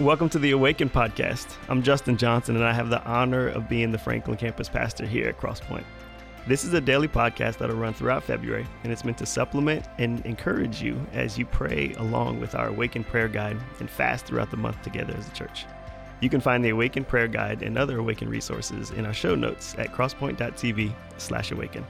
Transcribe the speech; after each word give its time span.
Welcome 0.00 0.28
to 0.28 0.38
the 0.38 0.52
Awaken 0.52 0.88
podcast. 0.88 1.56
I'm 1.68 1.82
Justin 1.82 2.16
Johnson, 2.16 2.54
and 2.54 2.64
I 2.64 2.72
have 2.72 2.88
the 2.88 3.02
honor 3.02 3.48
of 3.48 3.68
being 3.68 3.90
the 3.90 3.98
Franklin 3.98 4.36
campus 4.36 4.68
pastor 4.68 5.04
here 5.04 5.26
at 5.28 5.40
Crosspoint. 5.40 5.82
This 6.46 6.62
is 6.62 6.72
a 6.72 6.80
daily 6.80 7.08
podcast 7.08 7.58
that'll 7.58 7.74
run 7.74 7.94
throughout 7.94 8.22
February, 8.22 8.64
and 8.84 8.92
it's 8.92 9.04
meant 9.04 9.18
to 9.18 9.26
supplement 9.26 9.88
and 9.98 10.24
encourage 10.24 10.80
you 10.80 11.04
as 11.12 11.36
you 11.36 11.46
pray 11.46 11.94
along 11.96 12.38
with 12.38 12.54
our 12.54 12.68
Awaken 12.68 13.02
prayer 13.02 13.26
guide 13.26 13.56
and 13.80 13.90
fast 13.90 14.24
throughout 14.24 14.52
the 14.52 14.56
month 14.56 14.80
together 14.82 15.16
as 15.18 15.26
a 15.26 15.32
church. 15.32 15.66
You 16.20 16.30
can 16.30 16.40
find 16.40 16.64
the 16.64 16.68
Awaken 16.68 17.04
prayer 17.04 17.26
guide 17.26 17.62
and 17.62 17.76
other 17.76 17.98
Awaken 17.98 18.28
resources 18.28 18.92
in 18.92 19.04
our 19.04 19.12
show 19.12 19.34
notes 19.34 19.74
at 19.78 19.92
crosspoint.tv/awaken. 19.92 21.86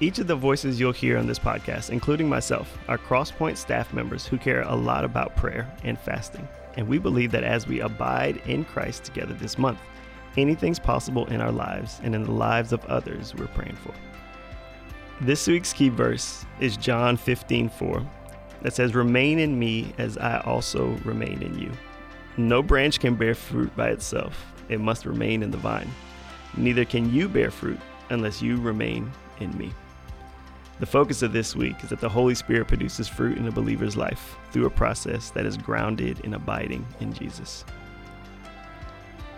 Each 0.00 0.18
of 0.18 0.26
the 0.26 0.36
voices 0.36 0.80
you'll 0.80 0.92
hear 0.92 1.18
on 1.18 1.26
this 1.26 1.38
podcast, 1.38 1.90
including 1.90 2.30
myself, 2.30 2.78
are 2.88 2.96
Crosspoint 2.96 3.58
staff 3.58 3.92
members 3.92 4.24
who 4.26 4.38
care 4.38 4.62
a 4.62 4.74
lot 4.74 5.04
about 5.04 5.36
prayer 5.36 5.70
and 5.84 5.98
fasting. 5.98 6.48
And 6.76 6.86
we 6.86 6.98
believe 6.98 7.32
that 7.32 7.44
as 7.44 7.66
we 7.66 7.80
abide 7.80 8.38
in 8.46 8.64
Christ 8.64 9.04
together 9.04 9.34
this 9.34 9.58
month, 9.58 9.78
anything's 10.36 10.78
possible 10.78 11.26
in 11.26 11.40
our 11.40 11.52
lives 11.52 12.00
and 12.02 12.14
in 12.14 12.24
the 12.24 12.32
lives 12.32 12.72
of 12.72 12.84
others 12.86 13.34
we're 13.34 13.46
praying 13.48 13.76
for. 13.76 13.94
This 15.20 15.46
week's 15.46 15.72
key 15.72 15.88
verse 15.88 16.44
is 16.60 16.76
John 16.76 17.16
15 17.16 17.70
4 17.70 18.06
that 18.62 18.74
says, 18.74 18.94
Remain 18.94 19.38
in 19.38 19.58
me 19.58 19.94
as 19.96 20.18
I 20.18 20.40
also 20.40 20.88
remain 21.04 21.42
in 21.42 21.58
you. 21.58 21.72
No 22.36 22.62
branch 22.62 23.00
can 23.00 23.14
bear 23.14 23.34
fruit 23.34 23.74
by 23.76 23.88
itself, 23.88 24.52
it 24.68 24.80
must 24.80 25.06
remain 25.06 25.42
in 25.42 25.50
the 25.50 25.56
vine. 25.56 25.90
Neither 26.56 26.84
can 26.84 27.12
you 27.12 27.28
bear 27.28 27.50
fruit 27.50 27.80
unless 28.10 28.42
you 28.42 28.60
remain 28.60 29.10
in 29.40 29.56
me. 29.56 29.72
The 30.78 30.86
focus 30.86 31.22
of 31.22 31.32
this 31.32 31.56
week 31.56 31.82
is 31.82 31.88
that 31.88 32.00
the 32.00 32.08
Holy 32.08 32.34
Spirit 32.34 32.68
produces 32.68 33.08
fruit 33.08 33.38
in 33.38 33.48
a 33.48 33.50
believer's 33.50 33.96
life 33.96 34.36
through 34.52 34.66
a 34.66 34.70
process 34.70 35.30
that 35.30 35.46
is 35.46 35.56
grounded 35.56 36.20
in 36.20 36.34
abiding 36.34 36.86
in 37.00 37.14
Jesus. 37.14 37.64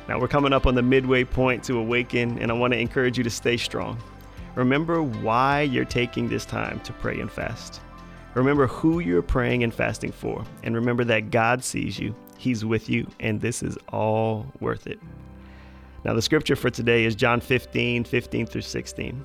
Now, 0.09 0.19
we're 0.19 0.27
coming 0.27 0.53
up 0.53 0.67
on 0.67 0.75
the 0.75 0.83
midway 0.83 1.23
point 1.23 1.63
to 1.65 1.79
awaken, 1.79 2.41
and 2.41 2.51
I 2.51 2.55
want 2.55 2.73
to 2.73 2.79
encourage 2.81 3.19
you 3.19 3.25
to 3.25 3.31
stay 3.31 3.57
strong. 3.57 4.03
Remember 4.57 5.01
why 5.01 5.63
you're 5.63 5.85
taking 5.85 6.29
this 6.29 6.45
time 6.45 6.81
to 6.81 6.93
pray 6.95 7.21
and 7.21 7.31
fast. 7.31 7.81
Remember 8.35 8.67
who 8.67 8.99
you're 8.99 9.23
praying 9.23 9.63
and 9.63 9.73
fasting 9.73 10.11
for, 10.11 10.45
and 10.65 10.75
remember 10.75 11.05
that 11.05 11.31
God 11.31 11.63
sees 11.63 12.01
you, 12.01 12.17
He's 12.37 12.65
with 12.65 12.89
you, 12.89 13.07
and 13.21 13.41
this 13.41 13.63
is 13.63 13.79
all 13.93 14.47
worth 14.59 14.89
it. 14.89 14.99
Now, 16.05 16.15
the 16.15 16.23
scripture 16.23 16.57
for 16.57 16.71
today 16.71 17.05
is 17.05 17.15
John 17.15 17.41
15 17.41 18.03
15 18.05 18.47
through 18.47 18.63
16 18.63 19.25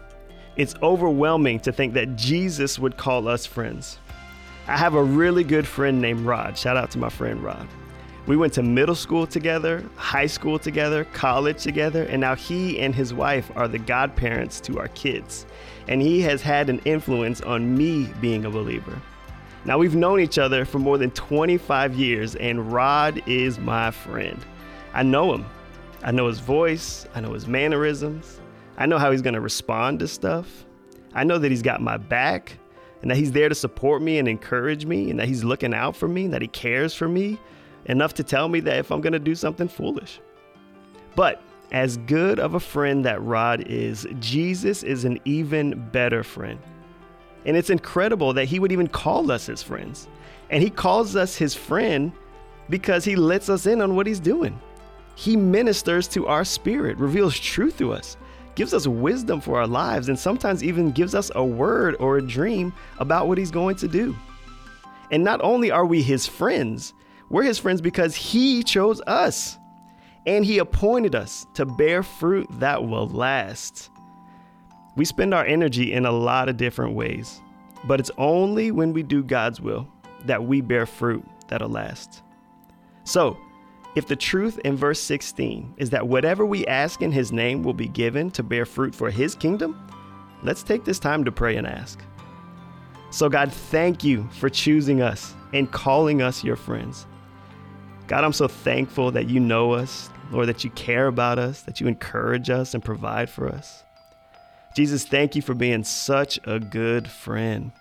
It's 0.57 0.75
overwhelming 0.83 1.61
to 1.61 1.71
think 1.71 1.93
that 1.93 2.17
Jesus 2.17 2.77
would 2.77 2.97
call 2.97 3.29
us 3.29 3.45
friends. 3.45 3.99
I 4.67 4.75
have 4.77 4.95
a 4.95 5.03
really 5.03 5.45
good 5.45 5.65
friend 5.65 6.01
named 6.01 6.21
Rod. 6.21 6.57
Shout 6.57 6.75
out 6.75 6.91
to 6.91 6.97
my 6.97 7.07
friend 7.07 7.41
Rod. 7.41 7.67
We 8.27 8.35
went 8.35 8.53
to 8.53 8.63
middle 8.63 8.95
school 8.95 9.25
together, 9.25 9.83
high 9.95 10.27
school 10.27 10.59
together, 10.59 11.05
college 11.05 11.63
together, 11.63 12.03
and 12.03 12.19
now 12.19 12.35
he 12.35 12.79
and 12.79 12.93
his 12.93 13.13
wife 13.13 13.49
are 13.55 13.67
the 13.67 13.79
godparents 13.79 14.59
to 14.61 14.77
our 14.77 14.89
kids. 14.89 15.45
And 15.87 16.01
he 16.01 16.21
has 16.21 16.41
had 16.41 16.69
an 16.69 16.79
influence 16.85 17.41
on 17.41 17.75
me 17.75 18.13
being 18.19 18.45
a 18.45 18.49
believer. 18.49 19.01
Now, 19.63 19.77
we've 19.77 19.95
known 19.95 20.19
each 20.19 20.37
other 20.37 20.65
for 20.65 20.79
more 20.79 20.97
than 20.97 21.11
25 21.11 21.95
years, 21.95 22.35
and 22.35 22.73
Rod 22.73 23.23
is 23.25 23.57
my 23.57 23.89
friend. 23.89 24.43
I 24.93 25.03
know 25.03 25.33
him. 25.33 25.45
I 26.03 26.11
know 26.11 26.27
his 26.27 26.39
voice, 26.39 27.05
I 27.13 27.21
know 27.21 27.33
his 27.33 27.47
mannerisms, 27.47 28.40
I 28.81 28.87
know 28.87 28.97
how 28.97 29.11
he's 29.11 29.21
going 29.21 29.35
to 29.35 29.41
respond 29.41 29.99
to 29.99 30.07
stuff. 30.07 30.65
I 31.13 31.23
know 31.23 31.37
that 31.37 31.51
he's 31.51 31.61
got 31.61 31.83
my 31.83 31.97
back 31.97 32.57
and 33.03 33.11
that 33.11 33.17
he's 33.17 33.31
there 33.31 33.47
to 33.47 33.53
support 33.53 34.01
me 34.01 34.17
and 34.17 34.27
encourage 34.27 34.87
me 34.87 35.11
and 35.11 35.19
that 35.19 35.27
he's 35.27 35.43
looking 35.43 35.71
out 35.71 35.95
for 35.95 36.07
me 36.07 36.25
and 36.25 36.33
that 36.33 36.41
he 36.41 36.47
cares 36.47 36.95
for 36.95 37.07
me 37.07 37.37
enough 37.85 38.15
to 38.15 38.23
tell 38.23 38.47
me 38.47 38.59
that 38.61 38.79
if 38.79 38.91
I'm 38.91 38.99
going 38.99 39.13
to 39.13 39.19
do 39.19 39.35
something 39.35 39.67
foolish. 39.67 40.19
But 41.15 41.43
as 41.71 41.97
good 41.97 42.39
of 42.39 42.55
a 42.55 42.59
friend 42.59 43.05
that 43.05 43.21
Rod 43.21 43.67
is, 43.67 44.07
Jesus 44.19 44.81
is 44.81 45.05
an 45.05 45.19
even 45.25 45.87
better 45.91 46.23
friend. 46.23 46.57
And 47.45 47.55
it's 47.55 47.69
incredible 47.69 48.33
that 48.33 48.45
he 48.45 48.57
would 48.57 48.71
even 48.71 48.87
call 48.87 49.31
us 49.31 49.45
his 49.45 49.61
friends. 49.61 50.07
And 50.49 50.63
he 50.63 50.71
calls 50.71 51.15
us 51.15 51.35
his 51.35 51.53
friend 51.53 52.11
because 52.67 53.05
he 53.05 53.15
lets 53.15 53.47
us 53.47 53.67
in 53.67 53.79
on 53.79 53.95
what 53.95 54.07
he's 54.07 54.19
doing. 54.19 54.59
He 55.13 55.37
ministers 55.37 56.07
to 56.07 56.25
our 56.25 56.43
spirit, 56.43 56.97
reveals 56.97 57.37
truth 57.37 57.77
to 57.77 57.93
us, 57.93 58.17
gives 58.55 58.73
us 58.73 58.87
wisdom 58.87 59.41
for 59.41 59.59
our 59.59 59.67
lives, 59.67 60.09
and 60.09 60.17
sometimes 60.17 60.63
even 60.63 60.91
gives 60.91 61.15
us 61.15 61.31
a 61.35 61.43
word 61.43 61.95
or 61.99 62.17
a 62.17 62.25
dream 62.25 62.73
about 62.99 63.27
what 63.27 63.37
He's 63.37 63.51
going 63.51 63.75
to 63.77 63.87
do. 63.87 64.15
And 65.11 65.23
not 65.23 65.41
only 65.41 65.71
are 65.71 65.85
we 65.85 66.01
His 66.01 66.27
friends, 66.27 66.93
we're 67.29 67.43
His 67.43 67.59
friends 67.59 67.81
because 67.81 68.15
He 68.15 68.63
chose 68.63 69.01
us 69.07 69.57
and 70.25 70.45
He 70.45 70.59
appointed 70.59 71.15
us 71.15 71.45
to 71.55 71.65
bear 71.65 72.03
fruit 72.03 72.47
that 72.59 72.85
will 72.85 73.07
last. 73.07 73.89
We 74.95 75.05
spend 75.05 75.33
our 75.33 75.45
energy 75.45 75.93
in 75.93 76.05
a 76.05 76.11
lot 76.11 76.49
of 76.49 76.57
different 76.57 76.95
ways, 76.95 77.41
but 77.85 77.99
it's 77.99 78.11
only 78.17 78.71
when 78.71 78.93
we 78.93 79.03
do 79.03 79.23
God's 79.23 79.61
will 79.61 79.87
that 80.25 80.43
we 80.43 80.61
bear 80.61 80.85
fruit 80.85 81.25
that'll 81.47 81.69
last. 81.69 82.21
So, 83.03 83.37
if 83.95 84.07
the 84.07 84.15
truth 84.15 84.57
in 84.59 84.77
verse 84.77 85.01
16 85.01 85.73
is 85.77 85.89
that 85.89 86.07
whatever 86.07 86.45
we 86.45 86.65
ask 86.67 87.01
in 87.01 87.11
His 87.11 87.31
name 87.31 87.61
will 87.63 87.73
be 87.73 87.87
given 87.87 88.31
to 88.31 88.43
bear 88.43 88.65
fruit 88.65 88.95
for 88.95 89.09
His 89.09 89.35
kingdom, 89.35 89.89
let's 90.43 90.63
take 90.63 90.85
this 90.85 90.99
time 90.99 91.25
to 91.25 91.31
pray 91.31 91.57
and 91.57 91.67
ask. 91.67 91.99
So, 93.09 93.27
God, 93.27 93.51
thank 93.51 94.03
you 94.03 94.29
for 94.31 94.49
choosing 94.49 95.01
us 95.01 95.35
and 95.53 95.69
calling 95.69 96.21
us 96.21 96.43
your 96.43 96.55
friends. 96.55 97.05
God, 98.07 98.23
I'm 98.23 98.33
so 98.33 98.47
thankful 98.47 99.11
that 99.11 99.29
you 99.29 99.41
know 99.41 99.73
us, 99.73 100.09
Lord, 100.31 100.47
that 100.47 100.63
you 100.63 100.69
care 100.71 101.07
about 101.07 101.37
us, 101.37 101.63
that 101.63 101.81
you 101.81 101.87
encourage 101.87 102.49
us 102.49 102.73
and 102.73 102.83
provide 102.83 103.29
for 103.29 103.49
us. 103.49 103.83
Jesus, 104.73 105.03
thank 105.05 105.35
you 105.35 105.41
for 105.41 105.53
being 105.53 105.83
such 105.83 106.39
a 106.45 106.59
good 106.59 107.09
friend. 107.09 107.73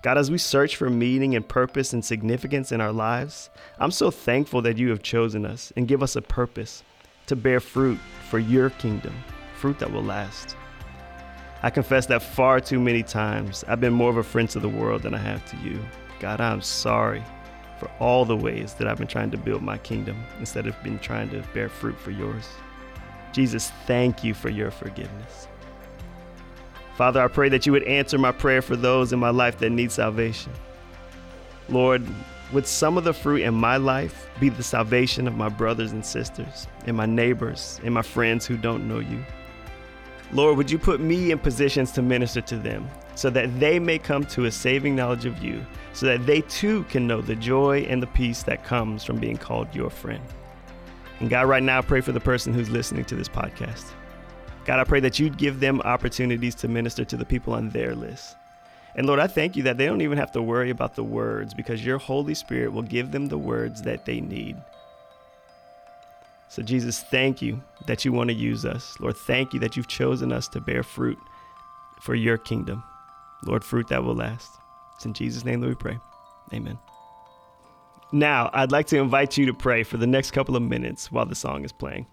God, 0.00 0.16
as 0.16 0.30
we 0.30 0.38
search 0.38 0.76
for 0.76 0.88
meaning 0.88 1.34
and 1.34 1.46
purpose 1.46 1.92
and 1.92 2.04
significance 2.04 2.70
in 2.70 2.80
our 2.80 2.92
lives, 2.92 3.50
I'm 3.80 3.90
so 3.90 4.12
thankful 4.12 4.62
that 4.62 4.78
you 4.78 4.90
have 4.90 5.02
chosen 5.02 5.44
us 5.44 5.72
and 5.76 5.88
give 5.88 6.04
us 6.04 6.14
a 6.14 6.22
purpose 6.22 6.84
to 7.26 7.34
bear 7.34 7.58
fruit 7.58 7.98
for 8.30 8.38
your 8.38 8.70
kingdom, 8.70 9.12
fruit 9.56 9.80
that 9.80 9.92
will 9.92 10.04
last. 10.04 10.56
I 11.64 11.70
confess 11.70 12.06
that 12.06 12.22
far 12.22 12.60
too 12.60 12.78
many 12.78 13.02
times 13.02 13.64
I've 13.66 13.80
been 13.80 13.92
more 13.92 14.10
of 14.10 14.18
a 14.18 14.22
friend 14.22 14.48
to 14.50 14.60
the 14.60 14.68
world 14.68 15.02
than 15.02 15.14
I 15.14 15.18
have 15.18 15.44
to 15.50 15.56
you. 15.56 15.80
God, 16.20 16.40
I'm 16.40 16.62
sorry 16.62 17.24
for 17.80 17.90
all 17.98 18.24
the 18.24 18.36
ways 18.36 18.74
that 18.74 18.86
I've 18.86 18.98
been 18.98 19.08
trying 19.08 19.32
to 19.32 19.36
build 19.36 19.62
my 19.62 19.78
kingdom 19.78 20.22
instead 20.38 20.68
of 20.68 20.80
been 20.84 21.00
trying 21.00 21.30
to 21.30 21.42
bear 21.54 21.68
fruit 21.68 21.98
for 21.98 22.12
yours. 22.12 22.44
Jesus, 23.32 23.72
thank 23.86 24.22
you 24.22 24.32
for 24.32 24.48
your 24.48 24.70
forgiveness. 24.70 25.48
Father, 26.98 27.22
I 27.22 27.28
pray 27.28 27.48
that 27.50 27.64
you 27.64 27.70
would 27.70 27.84
answer 27.84 28.18
my 28.18 28.32
prayer 28.32 28.60
for 28.60 28.74
those 28.74 29.12
in 29.12 29.20
my 29.20 29.30
life 29.30 29.58
that 29.58 29.70
need 29.70 29.92
salvation. 29.92 30.52
Lord, 31.68 32.04
would 32.52 32.66
some 32.66 32.98
of 32.98 33.04
the 33.04 33.12
fruit 33.12 33.42
in 33.42 33.54
my 33.54 33.76
life 33.76 34.28
be 34.40 34.48
the 34.48 34.64
salvation 34.64 35.28
of 35.28 35.36
my 35.36 35.48
brothers 35.48 35.92
and 35.92 36.04
sisters, 36.04 36.66
and 36.86 36.96
my 36.96 37.06
neighbors, 37.06 37.80
and 37.84 37.94
my 37.94 38.02
friends 38.02 38.46
who 38.46 38.56
don't 38.56 38.88
know 38.88 38.98
you? 38.98 39.24
Lord, 40.32 40.56
would 40.56 40.72
you 40.72 40.76
put 40.76 40.98
me 40.98 41.30
in 41.30 41.38
positions 41.38 41.92
to 41.92 42.02
minister 42.02 42.40
to 42.40 42.56
them 42.56 42.88
so 43.14 43.30
that 43.30 43.60
they 43.60 43.78
may 43.78 43.98
come 43.98 44.24
to 44.24 44.46
a 44.46 44.50
saving 44.50 44.96
knowledge 44.96 45.24
of 45.24 45.40
you, 45.40 45.64
so 45.92 46.06
that 46.06 46.26
they 46.26 46.40
too 46.40 46.82
can 46.90 47.06
know 47.06 47.20
the 47.20 47.36
joy 47.36 47.82
and 47.82 48.02
the 48.02 48.08
peace 48.08 48.42
that 48.42 48.64
comes 48.64 49.04
from 49.04 49.20
being 49.20 49.36
called 49.36 49.72
your 49.72 49.88
friend? 49.88 50.24
And 51.20 51.30
God, 51.30 51.46
right 51.46 51.62
now, 51.62 51.78
I 51.78 51.82
pray 51.82 52.00
for 52.00 52.10
the 52.10 52.18
person 52.18 52.52
who's 52.52 52.70
listening 52.70 53.04
to 53.04 53.14
this 53.14 53.28
podcast. 53.28 53.92
God, 54.68 54.80
I 54.80 54.84
pray 54.84 55.00
that 55.00 55.18
you'd 55.18 55.38
give 55.38 55.60
them 55.60 55.80
opportunities 55.80 56.54
to 56.56 56.68
minister 56.68 57.02
to 57.02 57.16
the 57.16 57.24
people 57.24 57.54
on 57.54 57.70
their 57.70 57.94
list. 57.94 58.36
And 58.96 59.06
Lord, 59.06 59.18
I 59.18 59.26
thank 59.26 59.56
you 59.56 59.62
that 59.62 59.78
they 59.78 59.86
don't 59.86 60.02
even 60.02 60.18
have 60.18 60.32
to 60.32 60.42
worry 60.42 60.68
about 60.68 60.94
the 60.94 61.02
words 61.02 61.54
because 61.54 61.86
your 61.86 61.96
Holy 61.96 62.34
Spirit 62.34 62.74
will 62.74 62.82
give 62.82 63.10
them 63.10 63.28
the 63.28 63.38
words 63.38 63.80
that 63.80 64.04
they 64.04 64.20
need. 64.20 64.58
So, 66.50 66.60
Jesus, 66.60 67.00
thank 67.00 67.40
you 67.40 67.62
that 67.86 68.04
you 68.04 68.12
want 68.12 68.28
to 68.28 68.34
use 68.34 68.66
us. 68.66 68.94
Lord, 69.00 69.16
thank 69.16 69.54
you 69.54 69.60
that 69.60 69.74
you've 69.74 69.88
chosen 69.88 70.32
us 70.32 70.48
to 70.48 70.60
bear 70.60 70.82
fruit 70.82 71.18
for 72.02 72.14
your 72.14 72.36
kingdom. 72.36 72.84
Lord, 73.46 73.64
fruit 73.64 73.88
that 73.88 74.04
will 74.04 74.16
last. 74.16 74.50
It's 74.96 75.06
in 75.06 75.14
Jesus' 75.14 75.46
name 75.46 75.62
that 75.62 75.68
we 75.68 75.76
pray. 75.76 75.98
Amen. 76.52 76.78
Now, 78.12 78.50
I'd 78.52 78.70
like 78.70 78.88
to 78.88 78.98
invite 78.98 79.38
you 79.38 79.46
to 79.46 79.54
pray 79.54 79.82
for 79.82 79.96
the 79.96 80.06
next 80.06 80.32
couple 80.32 80.56
of 80.56 80.62
minutes 80.62 81.10
while 81.10 81.24
the 81.24 81.34
song 81.34 81.64
is 81.64 81.72
playing. 81.72 82.06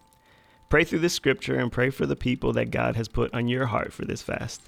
Pray 0.67 0.83
through 0.83 0.99
this 0.99 1.13
scripture 1.13 1.59
and 1.59 1.71
pray 1.71 1.91
for 1.91 2.05
the 2.05 2.15
people 2.15 2.51
that 2.53 2.71
God 2.71 2.95
has 2.95 3.07
put 3.07 3.33
on 3.33 3.47
your 3.47 3.67
heart 3.67 3.93
for 3.93 4.03
this 4.03 4.23
fast. 4.23 4.61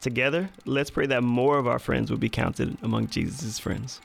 Together, 0.00 0.50
let's 0.66 0.90
pray 0.90 1.06
that 1.06 1.22
more 1.22 1.58
of 1.58 1.66
our 1.66 1.78
friends 1.78 2.10
will 2.10 2.18
be 2.18 2.28
counted 2.28 2.76
among 2.82 3.08
Jesus' 3.08 3.58
friends. 3.58 4.00